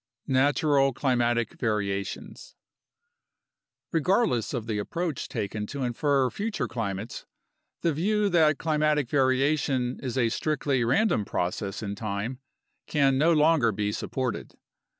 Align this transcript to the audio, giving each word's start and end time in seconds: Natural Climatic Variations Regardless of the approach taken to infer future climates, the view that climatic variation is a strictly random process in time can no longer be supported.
Natural 0.25 0.93
Climatic 0.93 1.59
Variations 1.59 2.55
Regardless 3.91 4.51
of 4.51 4.65
the 4.65 4.79
approach 4.79 5.29
taken 5.29 5.67
to 5.67 5.83
infer 5.83 6.31
future 6.31 6.67
climates, 6.67 7.27
the 7.81 7.93
view 7.93 8.27
that 8.29 8.57
climatic 8.57 9.07
variation 9.07 9.99
is 10.01 10.17
a 10.17 10.29
strictly 10.29 10.83
random 10.83 11.23
process 11.23 11.83
in 11.83 11.93
time 11.93 12.39
can 12.87 13.19
no 13.19 13.31
longer 13.31 13.71
be 13.71 13.91
supported. 13.91 14.55